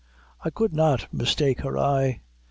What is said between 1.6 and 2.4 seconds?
her eye.